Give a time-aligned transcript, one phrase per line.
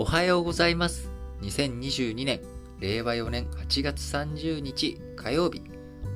[0.00, 1.10] おはようございます。
[1.40, 2.40] 2022年、
[2.78, 5.60] 令和4年8月30日火曜日。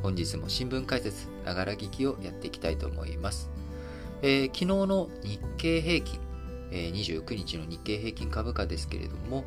[0.05, 3.51] 本日も新聞解説、ながら聞きをやっていきたいと思います。
[4.23, 6.21] えー昨日の日経平均、
[6.71, 9.43] えー29日の日経平均株価ですけれども、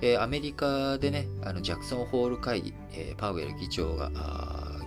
[0.00, 4.10] えーアメリカでね、あのジャクソンホール会議、えーパウエル議長が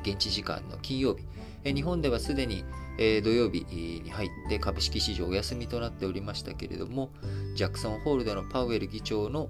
[0.04, 1.24] 現地時間の金曜日、
[1.64, 2.66] えー日本ではすでに、
[3.02, 7.10] えー土曜日に入って株式市場お休みとなっておりましたけれども、
[7.56, 9.50] ジャクソンホールでのパウエル議長の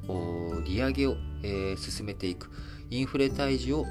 [0.65, 2.51] 利上げを、えー進めていく、
[2.91, 3.85] インフレ退治を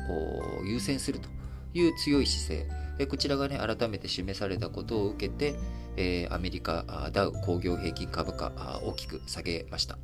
[0.65, 1.29] 優先すると
[1.75, 5.57] いう強い姿勢、えーこちらがね、改めて示されたことを受けて、
[5.97, 9.99] えーアメリカダウ工業平均株価大きく下げました。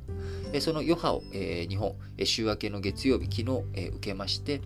[0.51, 4.59] えーその余波を、えー日本、週明けの月曜日、昨日、えー受けまして、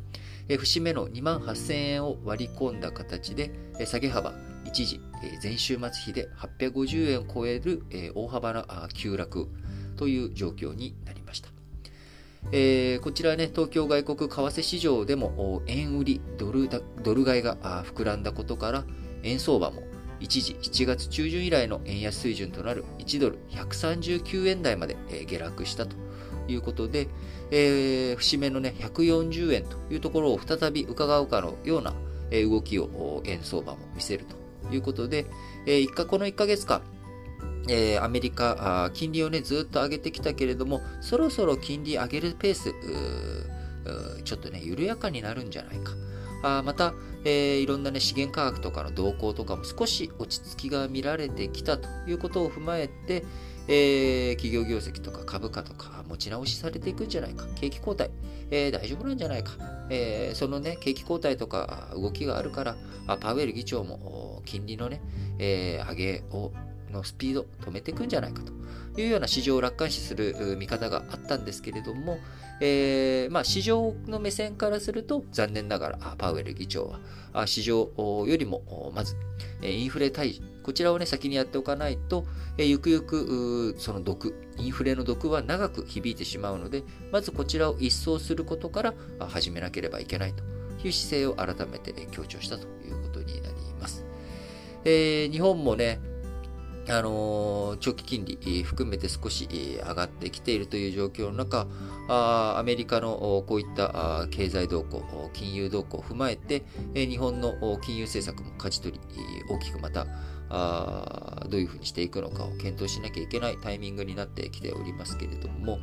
[0.57, 3.51] 節目の2万8000円を割り込んだ形で、
[3.85, 4.33] 下げ幅、
[4.69, 5.01] 一時、
[5.41, 7.81] 前週末比で850円を超える、
[8.13, 9.49] 大幅な急落
[9.97, 11.49] という状況になりました。
[12.51, 18.85] えーこちらね、東京外国為替市場でも円売りドルだ、ドル買いが膨らんだことから、
[19.23, 19.81] 円相場も
[20.19, 25.95] 一時7月中旬以来の円安水準となる1ドル139円台まで、下落したと
[26.47, 27.07] いうことで、
[27.49, 31.95] えー節目のね、140円というところを再び伺うかのような、
[32.31, 34.38] 動きを円相場も見せると
[34.71, 35.25] いうことで、
[35.65, 36.81] えー一かこの1ヶ月間、
[37.67, 45.93] えーアメリカ金利をね、ずっと上げてきたけれども、そろそろ金利上げるペース、ーちょっとね、緩やかになるんじゃないか。
[46.41, 46.93] あまた、
[47.25, 53.25] えーいろんなね、資源価格とかの動向とかも少し落ち着きが見られてきたということを踏まえて、
[53.69, 57.45] えー企業業績とか株価とか持ち直しされていくんじゃないか。
[57.55, 58.09] 景気後退、
[58.51, 59.51] えー大丈夫なんじゃないか。
[59.89, 62.75] えーそのね、景気後退とか動きがあるから、
[63.21, 65.01] パウエル議長も金利のね、
[65.37, 66.51] え上げを
[66.91, 68.51] のスピード止めていくんじゃないかと
[68.99, 72.19] いうような市場を楽観視する見方があったんですけれども、
[72.61, 76.93] えーまあ、市場の目線からすると残念ながらパウエル議長
[77.33, 79.15] は市場よりもまず
[79.61, 82.25] インフレ退治こちらをね先にやっておかないと、
[82.57, 88.93] えーゆくゆくその毒インフレの毒は長く響いてしまうのでまずこちらを一掃することから
[89.29, 90.43] 始めなければいけないと
[90.85, 94.05] いう姿勢を改めて強調したということになります。
[94.85, 95.99] えー日本もね、
[96.87, 101.67] あのー長期金利含めて少し上がってきているという状況の中、
[102.07, 105.03] あアメリカのこういった経済動向、
[105.33, 108.99] 金融動向を踏まえて、日本の金融政策も舵取り、
[109.49, 110.07] 大きくまた
[110.49, 115.79] あどういうふうにしていくのかを検討しなきゃいけないタイミングになってきておりますけれども、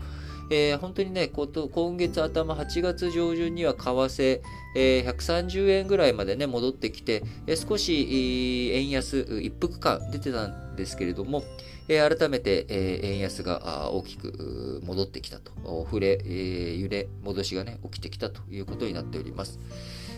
[0.50, 4.40] えー本当にね、こと今月頭8月上旬には為替、
[4.76, 11.42] えー130円ぐらいまでね、戻ってきて、えー少し、円安、一服感出てたんですけれども、
[11.88, 15.52] えー改めて、えー円安が大きく戻ってきたと、
[15.84, 19.58] 触れ、えー揺れ、戻しがね、起きてきたということになっております。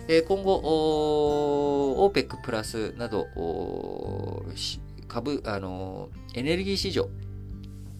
[0.08, 3.26] 今後、おー OPEC プラスなど、
[5.06, 7.10] 株、あのエネルギー市場、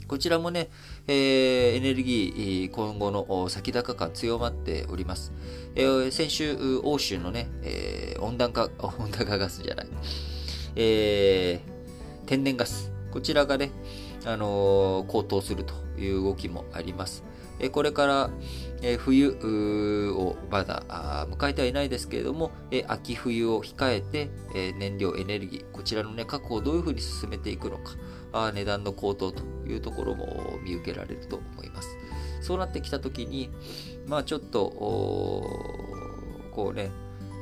[0.07, 0.71] こちらもね、
[1.07, 5.33] えーエネルギー、今後の先高感強まっております。
[5.75, 9.89] えー先週、欧州のね、えー温暖化、 温暖化ガスじゃない、
[10.77, 13.71] えー天然ガス、こちらがね、
[14.25, 17.23] あのー高騰するという動きもあります。
[17.61, 18.31] えーこれから、
[18.83, 20.83] え冬をまだ
[21.31, 27.95] 迎えてはいないですけれども、え秋冬を控えて、え燃料、エネルギー、こちらの、ね、確保をどういうふうに進めていくのか、
[28.33, 31.97] あ値段の高騰というところも見受けられると思います。
[32.41, 33.51] そうなってきたときに、
[34.07, 34.71] まあちょっと、
[36.53, 36.91] こうね、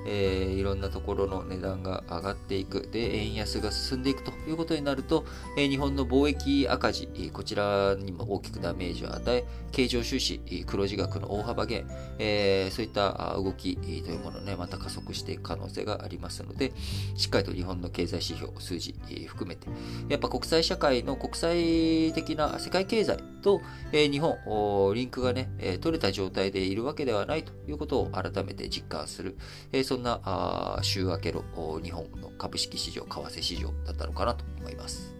[0.07, 2.89] えーいろんなところの値段が上がっていく。
[2.91, 5.25] で、円安が進んでいくということになると、
[5.57, 11.87] えー日本の貿易赤字、こちらにも大きくダメージを与え、経常収支、黒字額の大幅減、
[12.19, 16.73] えーそういった動きというものね、また加速していく可能性がありますので、
[17.17, 18.95] しっかりと日本の経済指標、数字、
[19.27, 19.69] 含めて、
[20.09, 23.63] やっぱ国際社会の国際的な世界経済と、
[23.93, 29.37] えー日本、リンクがね、えー取れた状態でいるわけではないということを改めて実感する、
[29.71, 31.45] えーそんなあ週明けの
[31.81, 35.15] 日本の株式市場、為替市場だったのかなと思います。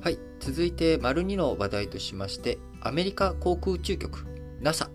[0.00, 0.18] はい。
[0.40, 4.24] 続いて、丸2の話題としまして、アメリカ航空宇宙局、
[4.62, 4.88] NASA。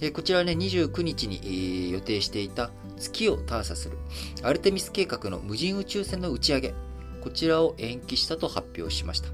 [0.00, 3.98] えこちらね、29日に、予定していた月を探査する
[4.42, 6.74] アルテミス計画の無人宇宙船の打ち上げ。
[7.20, 9.28] こちらを延期したと発表しました。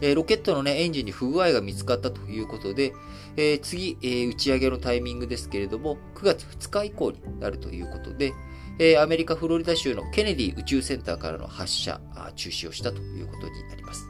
[0.00, 2.94] えーロケットのね、エンジンに不具合が見つかったということで、
[3.36, 8.32] えー次、えー打ち上げのタイミングですけれども、9月2日以降になるということで、
[8.80, 12.00] え、アメリカ・フロリダ州のケネディ宇宙センターからの発射、
[12.36, 14.06] 中止をしたということになります。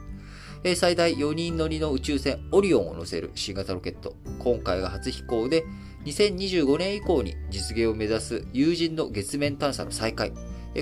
[0.75, 5.65] 最大4人乗りの宇宙船オリオンを乗せる新型ロケット、今回が初飛行で、
[6.05, 10.31] 2025年以降に実現を目指す有人の月面探査の再開、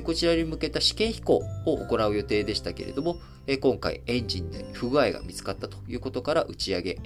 [0.03, 3.19] こちらに向けた試験飛行を行う予定でしたけれども、
[3.61, 6.99] 今回エンジンで不具合が見つかったということから打ち上げ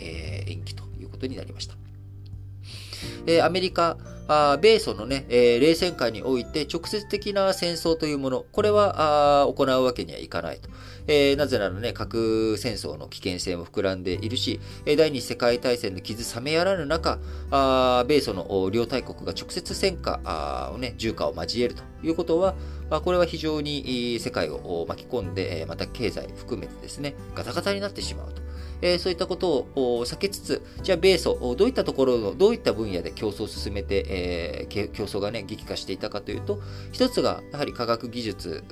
[0.48, 1.76] 延期ということになりました。
[3.46, 3.98] アメリカ、
[4.34, 10.70] あ米ソのね、え冷戦下において直接的な戦争というもの、これは行うわけにはいかないと。
[11.08, 17.20] えー、なぜならね、核戦争の危険性も膨らんでいるし、第二次世界大戦の傷冷めやらぬ中、
[17.50, 22.56] あ米ソの両大国が直接戦火をね、重火を交えるということは
[22.90, 28.42] ま、これは非常に世界を巻き込んで、また経済含めてですね、ガタガタになってしまうと。
[29.00, 36.62] そういったことを避けつつ、じゃあ米ソ、どういったところの、どういった分野で競争を進めて、競争がね、激化していたかというと、
[36.92, 38.64] 一つが、やはり科学技術、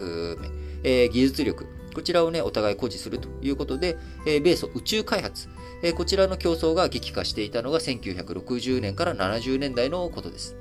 [0.84, 5.48] 技術力、こちらをね、お互い誇示するということで、米ソ宇宙開発、
[5.96, 10.56] こちらの競争が激化していたのが1960年から70年代のことです。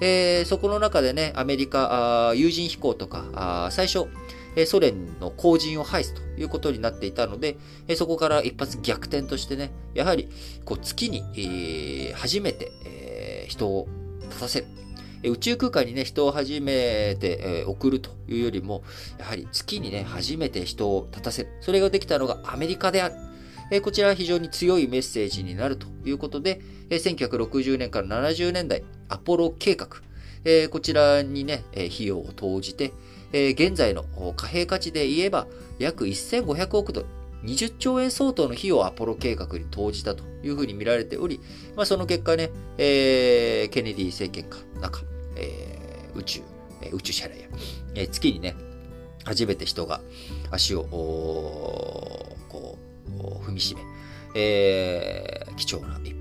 [0.00, 4.06] えー、そこの中でね、アメリカ、あ有人飛行とか、最初、
[4.64, 7.58] ソ連の後陣を排すということになっていたので、
[7.96, 10.28] そこから一発逆転としてね、やはり
[10.64, 13.86] こう月に、初めて、人を
[14.22, 14.66] 立たせる。
[15.24, 18.82] 宇宙空間にね、人を初めて、え、送るというよりも、
[19.18, 21.50] やはり月にね、初めて人を立たせる。
[21.60, 23.14] それができたのがアメリカである。
[23.70, 26.60] え、こちらは非常に強いメッセージになるということで、
[26.90, 29.88] え、1960年から70年代、アポロ計画、
[30.46, 32.92] え、こちらにね、え費用を投じて、
[33.32, 34.04] え現在の
[34.36, 35.48] 貨幣価値で言えば、
[35.80, 37.06] 約1500億ドル、
[37.42, 41.40] 20兆円相当の費用をアポロ計画に投じたというふうに見られており、
[41.74, 45.04] まあ、その結果ね、えー、ケネディ政権下、中、
[45.36, 46.40] えー、宇宙、
[46.80, 47.40] えー、宇宙車両や、
[47.96, 48.54] えー、月にね、
[49.24, 50.00] 初めて人が
[50.52, 50.84] 足を、
[52.48, 52.78] こ
[53.08, 53.80] う、踏みしめ、
[54.36, 56.15] えー、貴重な一、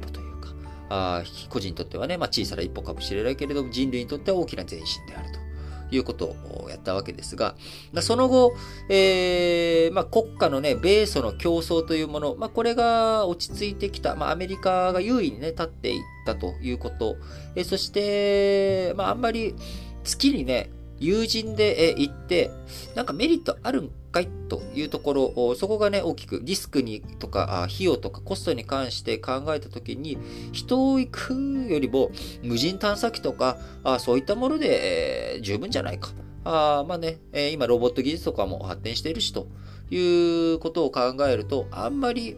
[1.17, 5.45] あ個人にとってはね、まあ、小さな一歩かもしれないけれども、人類にとっては大きな前進であると。
[5.91, 7.55] いうことをやったわけですが、
[8.01, 8.53] その後、
[8.89, 17.17] えー、まあ、国家のね、米ソの競争というもの、まあ、これが落ち着いてきた、まあ、アメリカが優位にね、立っていったということ、
[17.55, 19.55] えー、そして、まあ、あんまり
[20.03, 22.51] 月にね、友人で行って、
[22.95, 30.17] なんかメリットあるんかいというところ、そこがね、大きくリスクにとか、費用とかコストに関して考えたときに、
[30.53, 31.33] 人を行く
[31.69, 33.57] よりも無人探査機とか、
[33.99, 36.11] そういったもので、十分じゃないか。
[36.45, 39.47] あまあね、えー、今ロボット技術とかも発展しているしと
[39.89, 42.37] いうことを考えると、あんまり、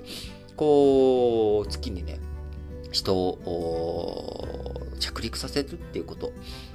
[0.55, 2.19] こう、月にね、
[2.91, 4.45] 人を
[4.99, 6.31] 着陸させるっていうこと。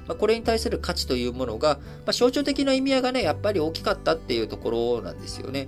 [0.07, 5.67] まあ、これに対する価値というものが、まあ、象徴的な意味合いがね、やっぱり大きかったっていうところなんですよね。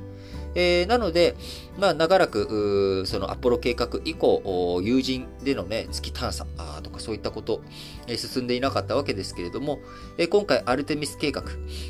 [0.55, 1.35] えー、なので、
[1.77, 6.45] まあ、長らく、そのアポロ計画以降、友人でのね、月探査
[6.81, 7.61] とかそういったこと、
[8.07, 9.79] えー、進んでいなかったわけですけれども、
[10.17, 11.43] えー、今回アルテミス計画、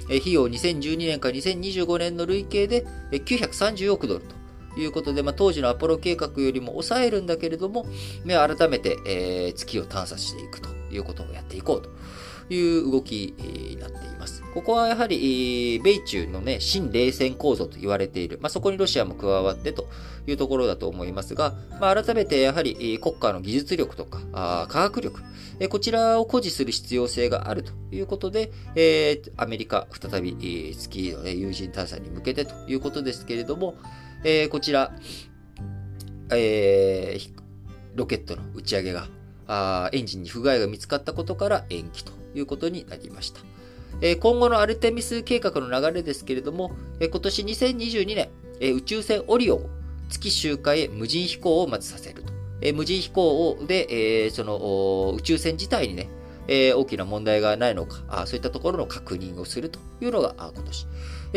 [0.09, 4.35] えー、費用2012年から2025年の累計で930億ドルと。
[4.77, 7.85] いうことで、まあ、当時のアポロ計画よりも抑えるんだけれども、
[8.27, 11.89] 改めて、えー、月を探査していくということをやっていこうと
[12.49, 14.43] いう動きになっています。
[14.53, 18.39] ここはやはり、米中のね、新冷戦構造と言われている。
[18.41, 19.87] まあ、そこにロシアも加わってと
[20.27, 25.21] いうところだと思いますが、まあ、改めてやはり国家の技術力とか、あ科学力、
[25.59, 33.75] えこちらを誇示する必要性があるということで、えー、アメリカ、再び、月の、ね、有人探査に向けてということですけれども、
[34.23, 34.93] えー、こちら、
[36.31, 37.31] えー、
[37.95, 39.07] ロケットの打ち上げが
[39.47, 43.41] あ、エンジンに不具合が見つかったことから延期ということになりました。
[44.19, 48.29] 今後のアルテミス計画の流れですけれども、今年2022年、
[48.75, 49.69] 宇宙船オリオン
[50.09, 52.33] 月周回へ無人飛行をまずさせると。
[52.73, 56.09] 無人飛行で、その宇宙船自体にね、
[56.47, 60.87] 大きな問題がないのか、そういったところの確認をするというのが今年。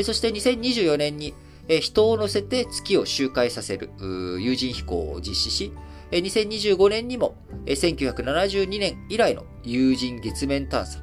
[0.05, 1.35] そして2024年に、
[1.81, 5.73] 人を乗せて月を周回させる有人飛行を実施し、
[6.11, 7.37] 2025年にも
[7.67, 11.01] 1972年以来の有人月面探査、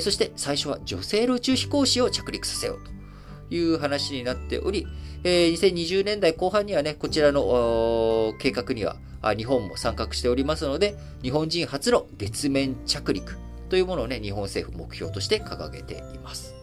[0.00, 2.78] そして最初は女性の宇宙飛行士を着陸させよう
[3.48, 4.86] という話になっており、
[5.24, 8.96] 2020年代後半にはね、こちらの計画には
[9.36, 13.38] 日本も参画しておりますので、日本人初の月面着陸
[13.70, 16.54] というものをね、日本政府目標として掲げています。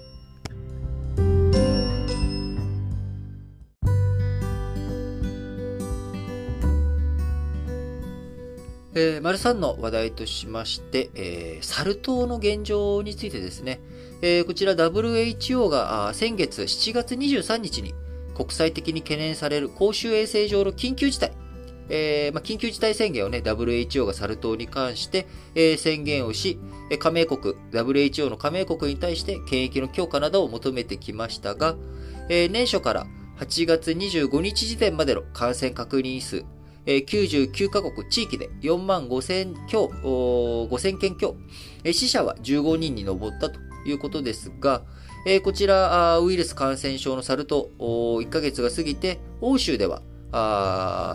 [9.02, 13.80] ええー、丸3の話題としまして、えー、サル痘の現状についてですね、
[14.22, 17.96] えー、こちら WHO が先月7月23日に
[18.36, 21.32] 国際的に懸念される公衆衛生上の緊急事態、
[21.90, 26.60] えーまあ、緊急事態宣言をね、WHO がサル痘に関して、えー、宣言をし、
[27.00, 31.76] 加盟国、WHO の加盟国に対して検疫の強化などを求めてきましたが、
[32.30, 33.08] えー、年初から
[33.40, 36.46] 8月25日時点までの感染確認数、
[36.86, 41.36] えー、99カ国地域で4万5000強、5千件強、
[41.92, 44.84] 死者は15人に上ったということですが、
[45.44, 50.02] こちら、ウイルス感染症のサル痘、1ヶ月が過ぎて、欧州では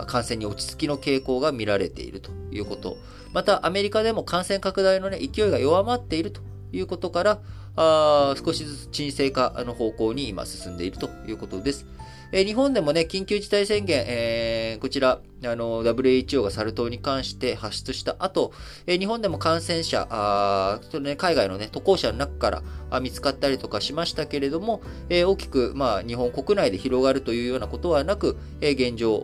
[0.07, 2.97] 感染に落ち着きの傾向が見られているということ。
[3.33, 7.39] また、アメリカでも感染拡大の、勢いが弱まっているということから、
[7.75, 11.85] あ少しずつ沈静化の方向に今進んでいるということです。
[12.31, 18.51] えー、日本でもね、緊急事態宣言、えー、こちら、あの、WHO がサル痘に関して発出した後、
[18.85, 29.15] えー、日本でも感染者、あそね、海外のね、渡航者の中からあ見つかったりとかしましたけれども、えー、大きく、まあ、日本国内で広がるというようなことはなく、えー、現状、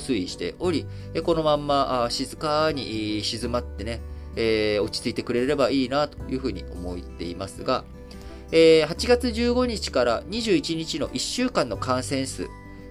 [0.00, 4.02] 推移しており、えー、このまんまあ静かに静まってね、
[4.36, 7.84] えー、落ち着いてくれればいいなというふうに思っていますが、
[8.50, 12.48] えー、8月15日から21日の1週間の感染数、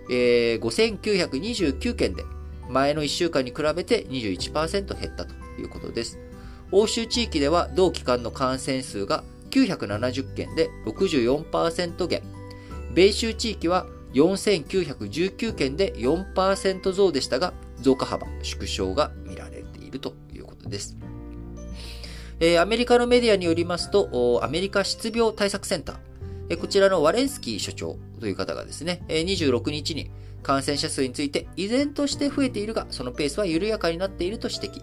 [0.10, 2.24] えー、5929件で、
[2.70, 6.20] 前の1週間に比べて21%減ったということです。
[6.72, 12.24] 欧州地域では同期間の感染数が970件で64%減。
[12.94, 20.98] 米州地域は4919件で4%増でしたが、増加幅縮小が見られているということです。
[22.44, 25.98] え、アメリカのメディアによりますと、アメリカ失病対策センター、
[26.50, 30.10] え、こちらのワレンスキー所長という方がですね、え、26日に
[30.42, 34.82] 感染者数について依然として増えているが、そのペースは緩やかになっていると指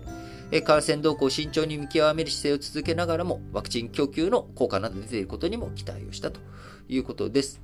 [0.53, 0.63] 摘。
[0.63, 6.39] 感染動向を慎重に見極める姿勢を続けながらも、ワクチン供給の効果など出ていることにも期待をしたと
[6.89, 7.61] いうことです。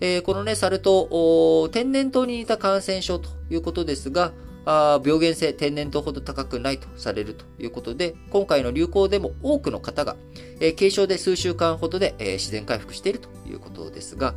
[0.00, 4.32] えこのね、サル痘、天然痘に似た感染症ということですが、
[4.70, 10.14] あ病原性、天然痘ほど高くないとされるということで、今回の流行でも多くの方が、
[10.60, 14.34] えー、軽症で数週間ほどで、えー、自然回復しているということですが、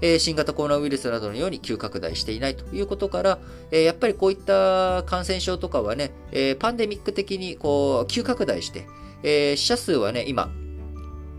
[0.00, 3.38] えー、新型コロナウイルスなどのように急拡大していないということから、
[3.70, 8.86] えやっぱりこういった感染症とかはね、えパンデミック的にこう急拡大して、
[9.22, 10.50] え死者数はね、今、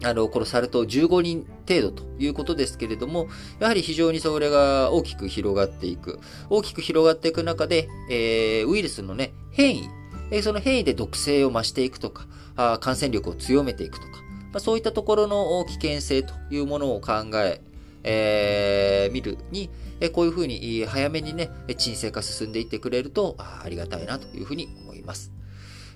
[0.03, 3.27] あの、このサル痘15人程度ということですけれども、
[3.59, 6.19] やはり非常にそれが大きく広がっていく。
[6.49, 9.89] 大きく広がっていく中で、えー、ウイルスのね、変異、
[10.31, 14.13] えー、その変異で毒性を増していくとか、あ感染力を強めていくとか、
[14.53, 17.61] まあ、そういったところの危険性というものを考え、
[18.03, 19.69] えー、見るに、
[19.99, 25.31] えこういうふうに早めにね、沈静化進んでいってくれるとあありがたいなというふうに思います。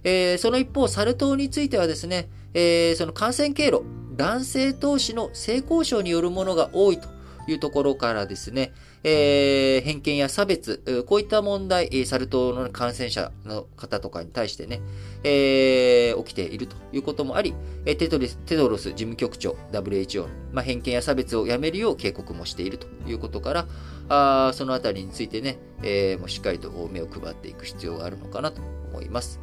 [0.03, 3.83] えー、その一方、サル痘についてはですね、えー、その感染経路、
[4.19, 7.07] 男性投資の性交渉によるものが多いと
[7.47, 8.73] いうところからですね、
[9.05, 14.81] えー、偏見や差別、こういった問題、サル痘の感染者の方とかに対してね、
[15.23, 23.67] えー、起きているということもあり、テトリステドロス事務局長、WHO、まあ、偏見や差別をやめるよう警告もしているということから、
[24.09, 28.61] あそのあたりについてね、えー、もうしっかりと目を配っていく必要があるのかなと
[28.91, 29.39] 思います。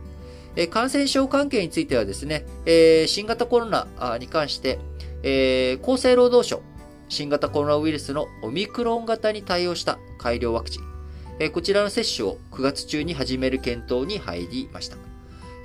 [0.56, 3.86] え感染症関係についてはですね、え新型コロナ
[4.18, 4.78] に関して、
[5.22, 6.62] え厚生労働省、
[7.08, 10.82] 新型コロナウイルスのオミクロン型に対応した改良ワクチン、
[11.38, 14.96] えこちらの接種を9月中に始める検討に入りました。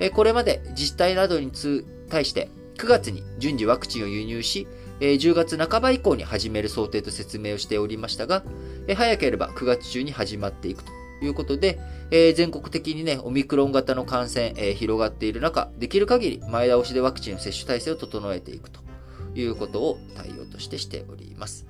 [0.01, 1.51] えこれまで自治体などに
[2.10, 4.67] 対して9月に順次ワクチンを輸入し、
[5.00, 8.43] 10月半ば以降に始める想定と説明をしておりましたが、
[8.93, 10.91] 早ければ9月中に始まっていくと
[11.22, 11.80] いうことで、
[12.12, 18.82] えー、全国的にね、オミクロン型の感染、えー、広がっている中、できる限り前倒しでワクチンの接種体制を整えていくと。
[19.36, 21.66] いうことを対応としてしております。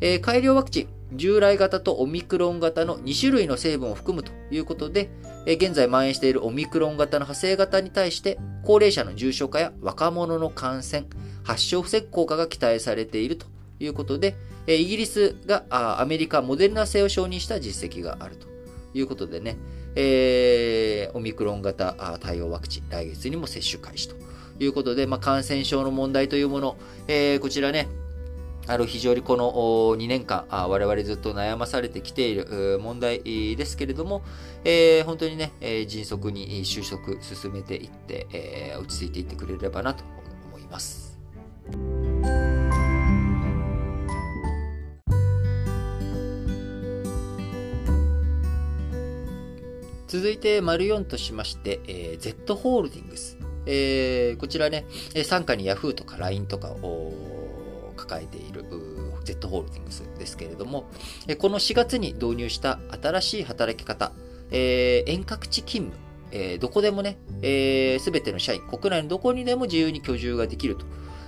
[0.00, 4.32] えー、改良ワクチン、従来型とオミクロン型の2種類の成分を含むと。
[4.50, 5.10] いうことで、
[5.46, 11.06] えー、現在蔓延しているオミクロン型の派生型に対して、高齢者の重症化や若者の感染、
[11.42, 13.46] 発症防ぐ効果が期待されていると。
[13.80, 14.36] いうことで、
[14.68, 18.46] え、イギリスがアメリカ、モデルナ製を承認した実績があると。
[18.94, 19.56] いうことでね、
[19.96, 24.16] えー、オミクロン型対応ワクチン、来月にも接種開始と
[24.58, 26.76] いうことで、まあ、感染症の問題というもの、
[27.08, 27.88] えー、こちらね、
[28.66, 29.52] あの非常にこの
[29.96, 33.22] 2年間、我々ずっと悩まされてきている問題
[33.56, 34.22] ですけれども、
[34.64, 35.52] えー、本当にね、
[35.86, 40.02] 迅速に収束進めていって、えー、落ち着いていってくれればなと
[40.48, 41.03] 思います。
[50.14, 53.36] 続いて、丸4としまして、えー、Z ホールディングス。
[53.66, 57.12] えー、こちらね、傘下に Yahoo とか LINE とかを
[57.96, 58.64] 抱えている
[59.24, 60.88] Z ホールディングスですけれども、
[61.38, 64.12] この4月に導入した新しい働き方、
[64.52, 70.86] えー、遠隔地勤務、えー、どこでもね、す、えー、べ、ての社員、国内のどこにでも自由に居住ができると。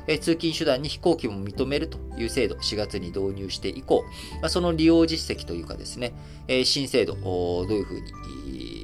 [0.08, 4.04] え通勤手段に飛行機も認めるという制度、4月に導入して以降、
[4.40, 6.14] まあ、その利用実績というかですね、
[6.46, 8.75] え新制度、どういうふうに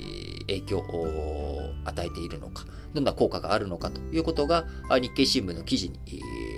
[0.46, 5.98] 影響を与えているのか、どんな効果があるのかということが日経新聞の記事に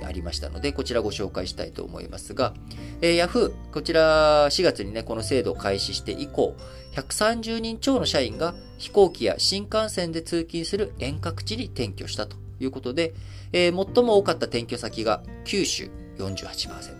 [0.05, 2.55] ありましたので、こちらご紹介したいと思いますが、
[3.00, 6.57] えー、Yahoo、こちら4月にね、この制度を開始して以降、
[6.95, 13.14] 130人超の社員が飛行機や新幹線で通勤する遠隔地に転居したということで、
[13.53, 16.97] えー、最も多かった転居先が九州48%、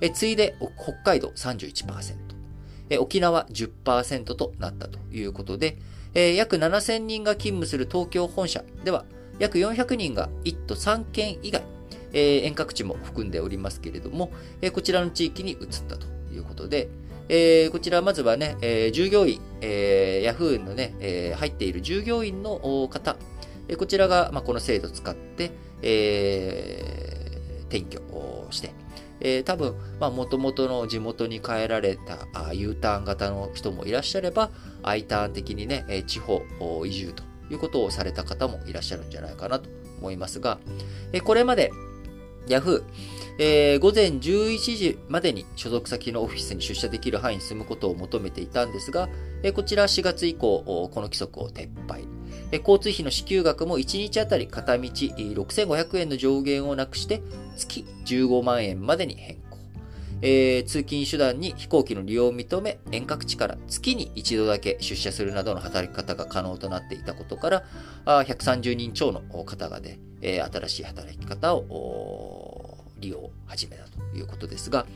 [0.00, 2.16] えー、次いで北海道31%、
[2.90, 5.78] えー、沖縄10%となったということで、
[6.14, 8.64] えー、約7000人が勤務する東京本社。
[8.84, 9.04] では、
[9.38, 11.62] 約400人が1都3県以外、
[12.12, 14.30] えー、遠隔地も含んでおりますけれども、
[14.60, 16.88] えー、こちらの地域に移ったということで、
[17.28, 23.16] えー、こちらまずはね、え、従業員、えー、Yahoo のね、え、入っている従業員の方、
[23.66, 28.72] え、こちらが、まあ、この制度を使って、え、転居をして、
[29.24, 34.50] えー、多分、まあ、元々の地元に帰られた U ターン型の人もいらっしゃれば、
[34.82, 36.42] I ターン的にね、地方
[36.84, 40.58] 移住ということをされた方もいらっしゃるんじゃないかなと思いますが、
[41.12, 41.72] え、これまで
[42.46, 42.84] Yahoo、
[43.38, 49.08] えー、午前11時までに所属先のオフィスに出社できる範囲に住むことを求めていたんですが、
[49.42, 52.13] え、こちら4月以降、この規則を撤廃。
[52.58, 57.22] 交通費の支給額も1日あたり片道6500円の上限をなくして
[57.56, 59.44] 月15万円までに変更。
[60.26, 67.64] えー、通勤手段に飛行機の利用を認め、遠隔地から月に一度だけ出社するなどの働き方が可能となっていたことから、
[68.06, 72.53] あ130人超の方がで、えー、新しい働き方を
[72.98, 74.86] 利用を始めたということですが、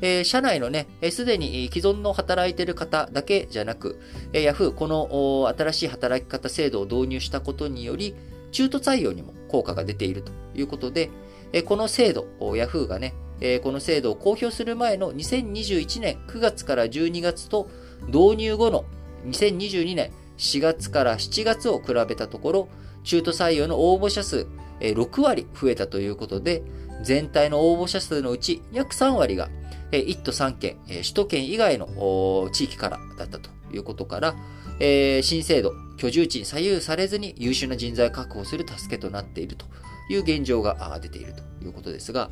[0.00, 4.00] えー、社内のね、す、で、に既存の働いている方だけじゃなく、
[4.32, 8.14] えー、Yahoo、この新しい働き方制度を導入したことにより、
[8.52, 11.10] 中途採用にも効果が出ているということで、
[11.52, 12.86] えー、この制度、Yahoo!
[12.86, 17.68] がね、えー、この制度を公表する前の2021年9月から12月と
[18.06, 18.84] 導入後の
[19.26, 22.68] 2022年4月から7月を比べたところ、
[23.04, 24.46] 中途採用の応募者数
[24.80, 26.62] 6割増えたということで、
[27.02, 29.48] 全体の応募者数のうち約3割が
[29.92, 34.34] 1都3県、首都圏以外の地域からだったということから、
[35.22, 39.66] 新制度、居住地に左右されずに優秀な人材確保する助けとなっていると
[40.10, 42.30] いう現状が出ているということですが、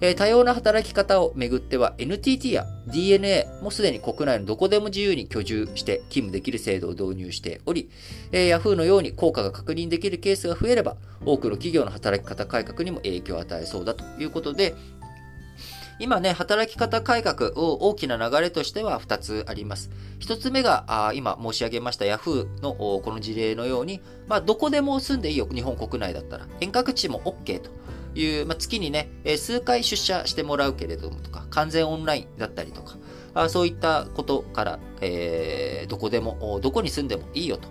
[0.00, 7.90] えー、多様な働き方をめぐっては NTT や DNA もすでに国内のどこでも自由に居住して勤務できる制度を導入しており、
[8.32, 14.74] えー、Yahoo のように効果が確認できるケースが増えれば、多くの企業の働き方改革にも影響を与えそうだということで、
[15.98, 19.90] 今ね、働き方改革を大きな流れとしては2つあります。
[20.20, 26.46] 1つ目が、あ今申し上げました Yahoo のこの事例のように、まあ、どこでも住んでいいよ、日本国内だったら。
[26.60, 27.70] 遠隔地も OK と
[28.14, 32.96] いう、まあ、月にね、数回出社してもらうけれどもとか、完全オンラインだったりとか、
[33.34, 37.68] あそういったことから、えー、どこでも、どこに住んでもいいよと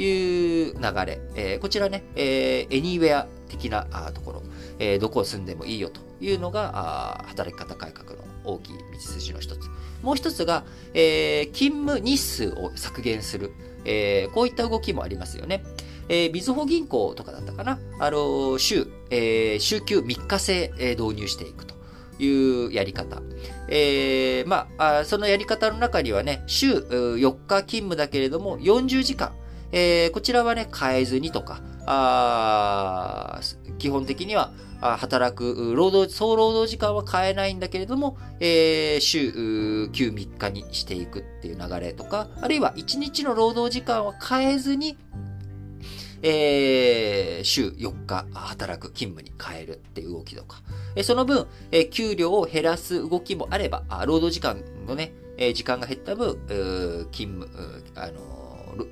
[0.00, 1.20] いう流れ。
[1.34, 4.42] えー、こちらね、えー、anywhere 的なところ、
[4.78, 9.68] えー、どこを住んでもいいよというのが、働き方改革の大きい道筋の一つ。
[10.02, 13.52] もう一つが、え、勤務日数を削減する。
[13.84, 15.64] え、こういった動きもありますよね。
[16.08, 17.78] えー、みずほ銀行とかだったかな。
[17.98, 21.74] あの、週、えー、週休3日制、えー、導入していくと
[22.18, 23.20] いうやり方。
[23.68, 29.32] えー、まあ、そのやり方の中にはね、週4日勤務だけれども、40時間。
[29.70, 33.40] えー、こちらはね、変えずにとか、あ
[33.78, 39.32] 基本的には、働く、労働、総労働時間は変えないんだけれども、えー、週
[39.90, 44.96] 休3日にしていくっていう流れとか、あるいは1日の労働時間は変えずに、
[46.22, 50.62] えー、週4日働く勤務に変えるっていう動きとか、
[50.96, 56.38] えその分、え給料を減らす動きもあれば、労働時間のね、え時間が減った分、
[57.12, 57.48] 勤務、
[57.94, 58.86] あの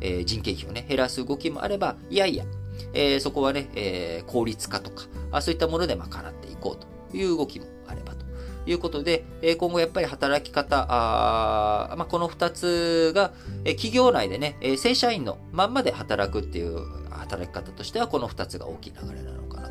[0.00, 2.44] え人件費をね、減らす動きもあれば、いやいや、
[2.92, 8.25] えそこはね、え効率化とかあ、そういったもので賄っていこうという動きもあればと。
[8.66, 9.24] いうことで、
[9.58, 13.32] 今後やっぱり働き方、あまあ、この2つが、
[13.64, 19.65] 企業内でね、正社員のまんまで働くっていう働き方としては、この2つが大きい流れなのかな。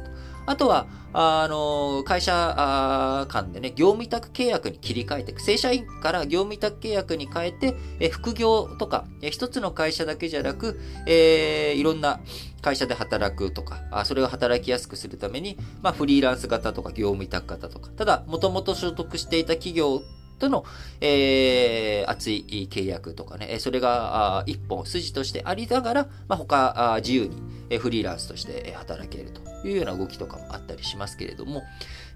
[0.45, 5.41] あとは、あの、会社間でね、業務委託契約に切り替えていく。
[5.41, 12.19] 正社員から業務委託契約に変えて、え副業とか、え一つの会社だけじゃなく、えー、いろんな
[12.61, 20.01] 会社で働くとか、あそれを働きやすくするために、まあ、フリーランス型とか業務委託型とか、ただ、もともと所得していた企業
[20.37, 20.65] との、
[21.01, 27.27] えー、熱い契約とかね、それが一本筋としてありながら、まあ、他自由
[27.69, 31.63] にフリーランスとして働けるというような動きとかもあったりしますけれども、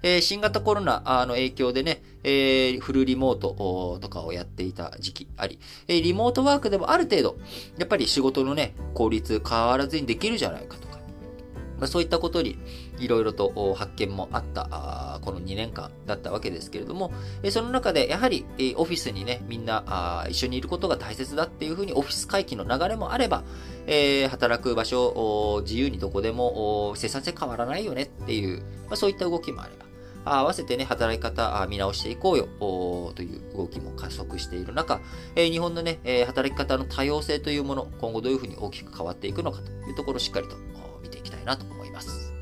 [0.02, 7.36] えー、新型コロナの影響でね、えー、フルリモートとかをやっていた時期あり、え、リモートワークでもある程度、
[7.78, 10.89] やっぱり仕事のね、効率変わらずにできるじゃないかと、
[11.80, 12.58] ま、そういったことに
[12.98, 17.12] いろいろと発見もあったこの2年間だったわけですけれども、
[17.50, 18.44] その中でやはり
[18.76, 23.42] オフィスにね、みんな一緒にいることが大切だっていうふうにオフィス回帰の流れもあれば、
[23.86, 29.86] え、働く場所を、自由にどこでも生産性変わらないよねっていう、ま、そういった動きもあれば、
[30.22, 32.46] 合わせてね、働き方見直していこうよ
[33.14, 35.00] という動きも加速している中、
[35.34, 40.56] 日本のね、働き方の多様性というもの、今後どういうふうに大きく変わっていくのかというところをしっかりと
[41.40, 42.32] いなと思います。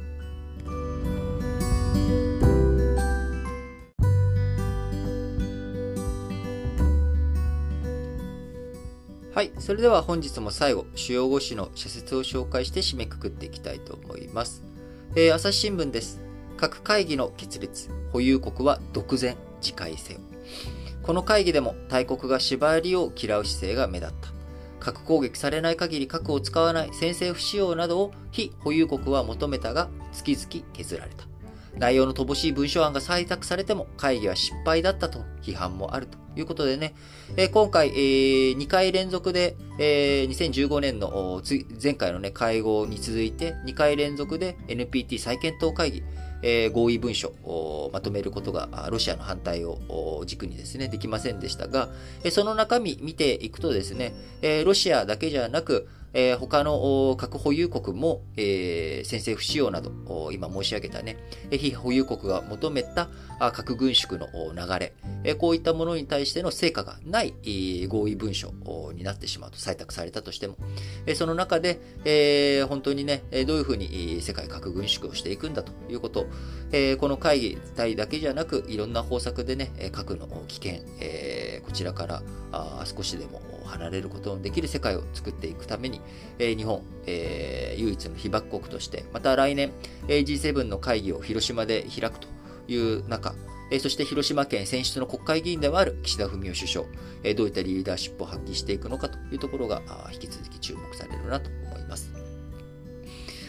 [9.38, 9.52] はい。
[9.60, 14.64] それでは本日も最後、主要語詞の社説を紹介して締めくくっていきたいと思います。
[15.14, 16.20] えー、朝日新聞です。
[16.56, 20.20] 各会議の決裂、保有国は独善、自戒せよ。
[21.04, 24.37] この会議でも大国が縛りを嫌う姿勢が目立った。
[24.78, 31.28] 核攻撃されない限り核を使わない先制不使用などを非保有国は求めたが、月々削られた。
[31.78, 36.94] 内容の乏しい文書案が採択されても会議は失敗だったと批判もあるということでね、
[37.36, 41.42] えー、今回、えー、2回連続で、えー、2015年の
[41.82, 46.02] 前回の、ね、会合に続いて2回連続で NPT 再検討会議、
[46.42, 51.88] え、合意文書をまとめることがロシアの反対を軸にですね、できませんでしたが、
[52.30, 54.14] その中身見ていくとですね、
[54.64, 59.92] ロシアだけじゃなく、えー、他の核保有国も、えー、先制不使用など、
[60.32, 61.16] 今申し上げたね、
[61.50, 63.08] 非保有国が求めた
[63.52, 64.92] 核軍縮の流れ、
[65.24, 67.34] えー、こういったものに対しての成果がない、
[67.88, 68.52] 合意文書
[68.94, 70.56] になってしまうと採択されたとしても、
[71.06, 76.26] えー、その中で、えー、本当にね、どういうふうに世界核軍縮をしていくんだということ、
[76.72, 86.00] えー、この会議体だけじゃなく、いろんな方策でね、核の危険、えー、ちらからあ少しでも離れることのできる世界を作っていくために、
[86.38, 89.70] えー、日本、えー、唯一の被爆国として、また来年、
[90.08, 92.26] えー、G7 の会議を広島で開くと
[92.66, 93.34] いう中、
[93.70, 96.86] えそして広島県選出の国会議員でもある岸田文雄首相、
[97.22, 102.10] えどういったリーダーシップを発揮していくのかというところが引き続き注目されるなと思います。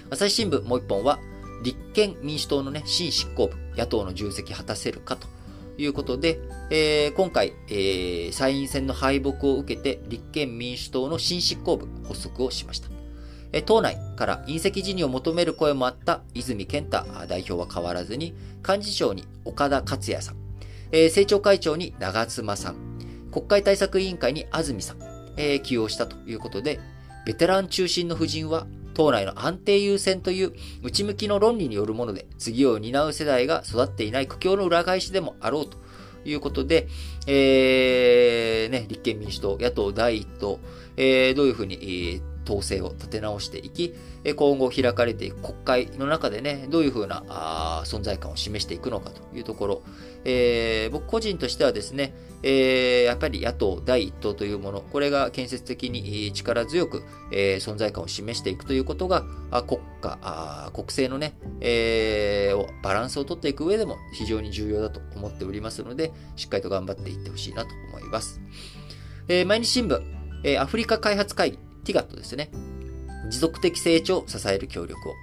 [0.10, 1.20] 朝日新聞もう一本は、
[1.64, 5.28] 立憲民主党のね、新執行部、野党の重責果たせるかと
[5.82, 6.40] いうことで、
[6.70, 12.90] えー、今回、えー、参院選の敗北を受けて立憲民主党の新執行部発足をしました。
[13.52, 18.36] え党内から隕石辞任を求める声もあった泉健太代表は変わらずに、
[18.68, 20.36] 幹事長に岡田克也さん、
[20.92, 22.76] えー、政調会長に長妻さん、
[23.32, 24.98] 国会対策委員会に安住さん、
[25.38, 26.80] えー、起用したということで、
[27.26, 35.78] ベテラン中心の夫人は党内の安定優先という内向きの論理によるもので、次を担う世代が育っていない苦境の裏返しでもあろうと
[36.26, 36.88] いうことで、
[37.28, 40.60] えー、ね、立憲民主党、野党第一党、
[40.98, 43.94] えー、どういうふうに、統制を立て直していき、
[44.36, 49.82] 今後開かれていく国会の中でね、どういうふうなあ存在感を示していくのかというところ、
[50.26, 59.24] えー、僕個人としてはですね、えー、やっぱり野党第一党というもの、これが建設的に力強く、えー、存在感を示していくということが、
[59.68, 68.42] 国家、国政のね、えー、バランスをとっていく上でも非常に重要だと思っておりますので、しっかりと頑張っていってほしいなと思います。
[69.28, 70.02] えー、毎日新聞、
[70.44, 72.52] えー、アフリカ開発会議、ティガットですね。
[73.30, 75.14] 持続的成長を支える協力を。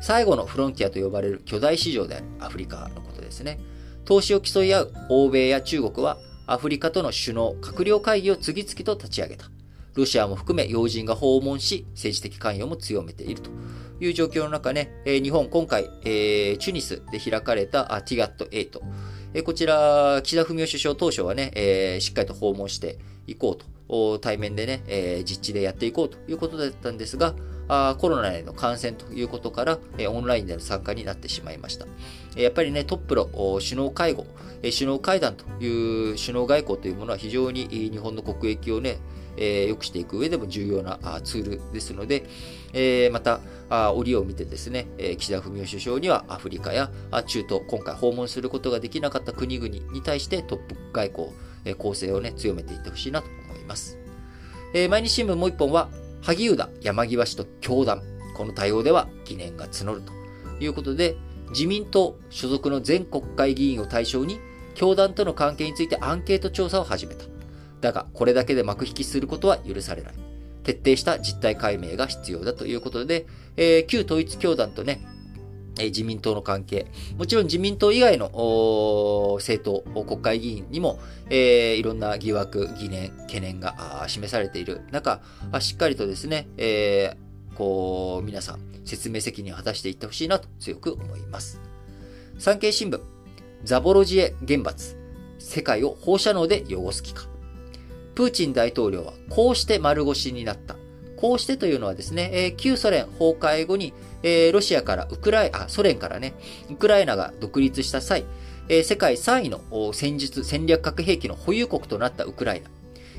[0.00, 3.58] 最後のフロンティアと呼ばれる巨大市場であるアフリカのことですね。
[4.04, 9.50] 投資を競い合う欧米や中国はアフリカとの首脳、閣僚会議を次々と立ち上げた。
[9.94, 13.50] ロシアも含め要人が訪問し、政治的関与も強めていると
[14.00, 19.42] いう状況の中ね、日本今回、え、チュニスで開かれたティガット8。
[19.42, 23.77] こちら、岸田文雄首相当初はね、え、しっかりと訪問していこうと
[24.20, 27.34] 対面でね、え実地でやっていこうということだったんですが、
[27.68, 31.86] あコロナへの感染ということから、えオンラインでの参加になってしまいました。
[32.36, 33.26] やっぱりね、トップの
[33.60, 34.26] 首脳会合、
[34.62, 38.98] 首脳会談という首脳外交というものは非常に日本の国益をね、
[39.38, 42.24] え、良くしていく上でも重要なあツールですので、
[42.72, 43.40] え、また、
[43.94, 46.90] 折を見てですね、え、岸田文雄首相にはアフリカや
[47.26, 51.28] 中東、今回訪問することができなかった国々に対してトップ外交、
[51.64, 53.28] えー、構成をね、強めていってほしいなと
[53.68, 53.98] ます。
[54.74, 55.88] えー、毎日新聞もう一本は、
[56.22, 58.02] 萩生田、山際氏と教団。
[58.36, 60.12] この対応では疑念が募ると
[60.60, 61.16] いうことで、
[61.50, 64.40] 自民党所属の全国会議員を対象に、
[64.74, 67.24] 教団との関係についてアンケート調査を始めた。
[67.80, 70.14] だが、これだけで幕引きすることは許されない。
[70.62, 73.26] 徹底した実態解明が必要だということで、
[73.56, 75.00] えー、旧統一教団とね、
[75.78, 76.86] え自民党の関係、
[77.16, 80.98] もちろん自民党以外の政党、国会議員にも、
[81.30, 85.20] えー、いろんな疑惑、疑念、懸念が示されている中、
[85.60, 91.60] しっかりとですね、えー、こう、皆さん、説明責任を果たしていってほしいなと強く思います。
[92.38, 93.00] 産経新聞、
[93.64, 94.96] ザボロジエ原発、
[95.38, 97.26] 世界を放射能で汚す気か。
[98.14, 100.76] プーチン大統領はこうして丸腰になった。
[101.20, 106.34] こうしてというのはですね、えー、旧ソ連崩壊後に、えー、ロシアからウクライナ、ソ連からね、
[106.70, 108.24] ウクライナが独立した際、
[108.68, 112.70] えー、世界3位の戦術、戦略核兵器の保有国となったウクライナ。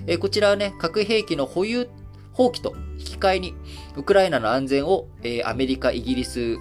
[0.07, 1.89] え、こちらはね、核兵器の保有、
[2.31, 3.53] 放棄と引き換えに、
[3.97, 6.55] ウクライナの安全を、え、アメリカ、イギリス、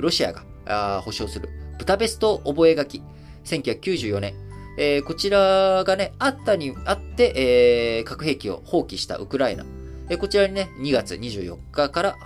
[0.00, 1.48] ロシアが保障する、
[1.78, 3.00] ブタペスト覚書、
[3.44, 4.34] 1994年、
[4.76, 9.64] え、こちらがね、あったに、あって、え、核兵器を放棄したウクライナ。
[10.10, 12.16] え、こちらにね、2月24日から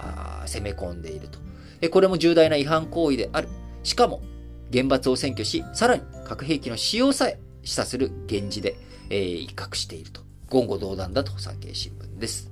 [0.47, 1.38] 攻め込んでいると。
[1.83, 3.49] え、これも重大な違反行為である。
[3.83, 4.23] しかも、
[4.73, 8.77] 原発を占拠し、さらに核兵器の使用さえ示唆する現時で、
[9.11, 10.23] えー、威嚇していると。
[10.51, 12.51] 言語道断だと産経新聞です。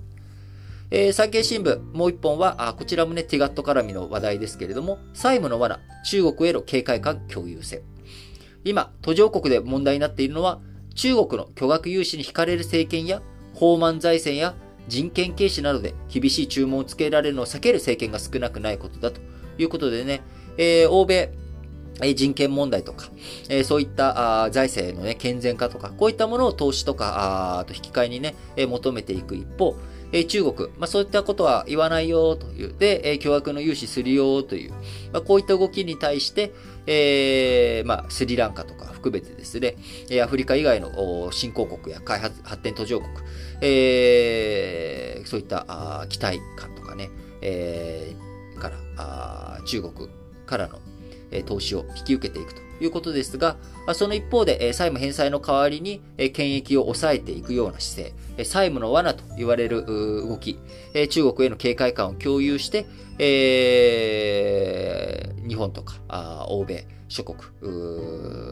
[0.90, 7.82] えー、産経新聞、もう一本は、あこちらもね、ティガット絡みの話題ですけれども、債務の罠、中国への警戒感共有性。
[8.64, 10.60] 今、途上国で問題になっているのは、
[10.94, 13.22] 中国の巨額融資に惹かれる政権や、
[13.54, 14.54] 放満財政や
[14.88, 19.20] 人権軽視などで厳しい注文をつけられるのを避ける政権が少なくないことだと。
[19.58, 20.22] いうことでね、
[20.56, 21.32] えー、欧米、
[22.16, 23.10] 人権問題とか、
[23.48, 29.76] え、そういったあ財政の、ね、健全化とか、こういったものを投資とかあと引き換えにね、え、求めていく一方、
[30.10, 34.70] え、中国、まあ、そういったことは言わないよという、で、え、巨額の融資するよという、
[35.12, 36.52] まあ、こういった動きに対して、
[36.86, 39.76] えー、まあ、スリランカとか含めてですね、
[40.22, 43.12] アフリカ以外の新興国や開発、発展途上国、
[43.62, 50.08] えー、そういったあ期待感とかね、えー、から中国
[50.46, 50.80] からの
[51.46, 53.56] 投資を引き受けていくということですが、
[53.94, 60.58] その一方で債務返済の代わりに権益を抑えていくような姿勢、債務の罠と言われる動き、
[61.10, 62.86] 中国への警戒感を共有して、
[63.18, 65.94] えー、日本とか
[66.48, 67.38] 欧米諸国、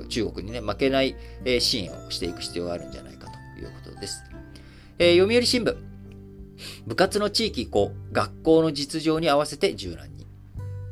[0.08, 1.16] 中国にね、負けない
[1.58, 4.29] 支援をしていく必要があるんじゃないかということです。
[5.02, 5.74] えー、読売新聞。
[6.86, 10.26] 部活の地域移行、学校の実情に合わせて柔軟に。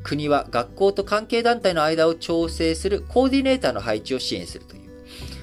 [0.01, 4.89] 国は学校と関係団体の間を調整するコーディネーターの配置を支援するという。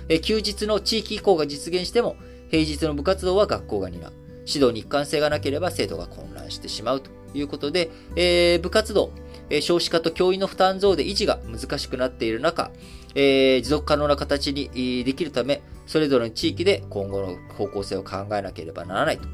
[0.09, 2.17] え、休日の地域移行が実現しても、
[2.51, 4.13] 平日の部活動は学校が担う。
[4.49, 9.13] 指導に一貫性がなければ生徒が混乱してしまうということで、えー、部活動、
[9.49, 12.73] え、少子化と教員の負担増で維持が難しくなっている中、
[13.17, 19.27] えー、持続可能な形にできるため、それぞれの地域で今後の方向性を考えなければならないと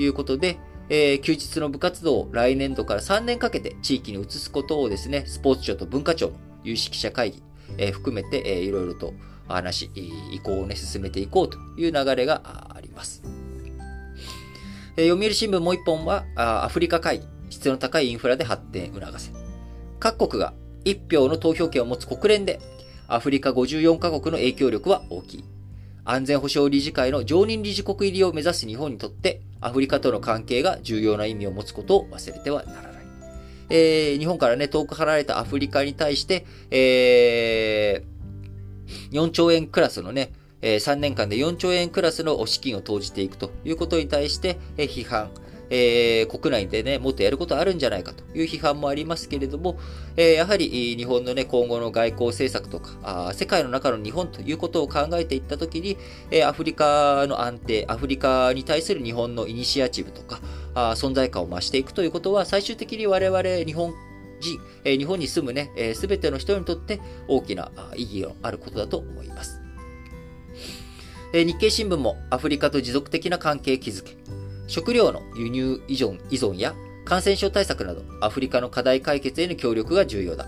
[0.00, 7.42] いうことで、えー、休日の部活動を来年度から3年かけて地域に移すことをですね、スポーツ庁と文化庁の有識者会議、
[7.76, 9.12] えー、含めて、えー、いろいろと
[9.48, 9.90] 話、
[10.30, 12.42] 移行をね、進めていこうという流れが
[12.74, 13.22] あります。
[14.96, 19.32] えー、読売新聞もう一本は、アフリカ会議、質の高いインフラで発展促せ。
[19.98, 22.60] 各国が一票の投票権を持つ国連で、
[23.14, 25.44] アフリカ54カ国の影響力は大きい。
[26.04, 32.92] 安全保障理事会の常任理事国入りを目指す日本にとって、アフリカとの関係が重要な意味を持つことを忘れてはならない。
[33.70, 45.30] えー、日本からね、遠く離れたアフリカに対して、えー、4兆円クラスのね、え3年間で4兆円クラスの資金を投じていくということに対して、え批判、
[45.70, 49.78] えー、国内でね、もっとやることあるんじゃないかという批判もありますけれども、
[50.16, 55.96] えー、やはり日本のね、今後の外交政策とかあ、世界の中の日本ということを考えていったときに、
[56.30, 60.40] えー、アフリカの安定、アフリカに対する日本のイニシアチブとか、
[60.74, 63.94] あ存在感を増していくということは、最終的に我々日本
[64.40, 69.60] 人、えー、日本に住むね、す、え、べ、ての人にとって大きな意義のあることだと思います。
[71.32, 74.16] え、日経新聞もアフリカと持続的な関係築け、
[74.66, 76.74] 食料の輸入依存依存や
[77.04, 80.46] 感染症対策などアフリカの課題解決への協力が重要だ。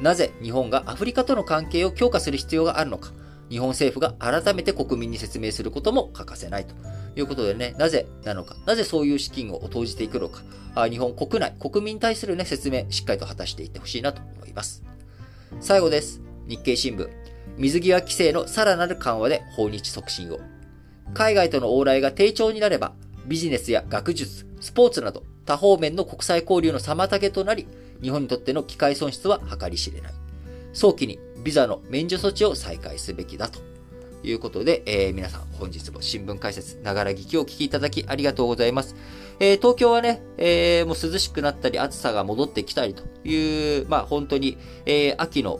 [0.00, 3.12] なぜ日本がアフリカとの関係を強化する必要があるのか。
[3.50, 6.74] 日本政府が改めて国民に説明することも欠かせないと
[7.16, 10.42] いうことでね、なぜなのか、なぜそういう資金を投じていくのか、
[10.88, 14.82] 日本国内、国民に対するね、説明、しっかりと果たしていってほしいなと思います。
[15.60, 16.20] 最後です。
[16.46, 17.08] 日経新聞。
[17.56, 20.40] 水際規制のさらなる緩和で訪日促進を。
[21.14, 22.92] 海外との往来が低調になれば、
[23.28, 27.66] ビジネスや学術、スポーツなど多方面の国際交流の妨げとなり、
[28.02, 30.12] 日本にとっての機会損失は計り知れない。
[30.72, 33.60] 早期にビザの免除措置を再開すべきだと
[34.22, 38.96] いうことで、えー、皆さん本日も新聞解説、ながら聞きをお聞きいただきありがとうございます。
[39.40, 45.58] えー、東京はね、えー、もう涼しくなったり暑さが戻ってきたりという、まあ本当に、えー、秋の、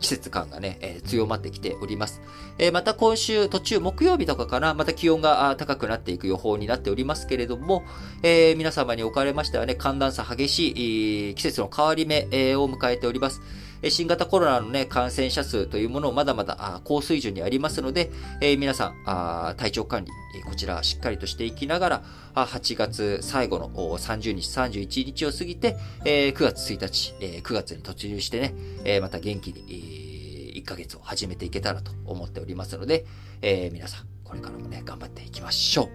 [0.00, 2.20] 季節感がね、えー、強まってきております。
[2.58, 7.84] えー、また今週途中木曜日とかかな、また気温が高くなっていく予報になっておりますけれども、
[8.22, 13.42] えー、皆様におかれましてはね、寒暖差激しい季節の変わり目、を迎えております。
[13.88, 20.10] 新型コロナのね、感染者数というものをまだまだ高水準にありますので、え皆さん、体調管理、
[20.42, 22.02] こちらしっかりとしていきながら、
[22.34, 33.06] 8月最後の30日、31日を過ぎてえ、9月1日え、9月に突入してねえ、また元気に1ヶ月を始めていけたらと思っておりますので、
[33.40, 35.88] え皆さん、これからもね、頑張っていきましょう。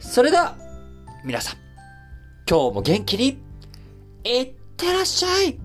[0.00, 0.56] それでは、
[1.24, 1.56] 皆さん、
[2.48, 3.38] 今日も元気に、
[4.24, 5.63] いってらっしゃい